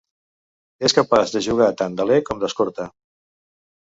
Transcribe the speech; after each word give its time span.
És 0.87 0.95
capaç 0.99 1.33
de 1.35 1.41
jugar 1.47 1.67
tant 1.81 1.97
d'aler 1.99 2.17
com 2.31 2.39
d'escorta. 2.45 2.87